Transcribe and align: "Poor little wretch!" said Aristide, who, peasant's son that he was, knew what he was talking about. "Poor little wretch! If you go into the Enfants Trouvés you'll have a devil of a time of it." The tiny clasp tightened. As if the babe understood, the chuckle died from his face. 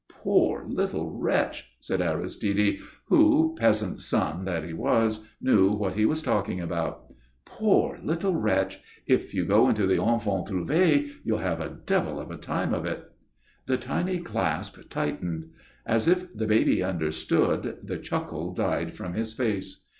"Poor 0.09 0.65
little 0.67 1.15
wretch!" 1.19 1.73
said 1.79 2.01
Aristide, 2.01 2.79
who, 3.05 3.55
peasant's 3.59 4.03
son 4.03 4.45
that 4.45 4.63
he 4.65 4.73
was, 4.73 5.27
knew 5.39 5.71
what 5.73 5.93
he 5.93 6.07
was 6.07 6.23
talking 6.23 6.59
about. 6.59 7.13
"Poor 7.45 7.99
little 8.01 8.33
wretch! 8.33 8.79
If 9.05 9.35
you 9.35 9.45
go 9.45 9.69
into 9.69 9.85
the 9.85 10.01
Enfants 10.01 10.49
Trouvés 10.49 11.11
you'll 11.23 11.37
have 11.37 11.61
a 11.61 11.77
devil 11.85 12.19
of 12.19 12.31
a 12.31 12.37
time 12.37 12.73
of 12.73 12.83
it." 12.87 13.11
The 13.67 13.77
tiny 13.77 14.17
clasp 14.17 14.79
tightened. 14.89 15.51
As 15.85 16.07
if 16.07 16.35
the 16.35 16.47
babe 16.47 16.81
understood, 16.81 17.77
the 17.83 17.99
chuckle 17.99 18.55
died 18.55 18.95
from 18.95 19.13
his 19.13 19.35
face. 19.35 19.83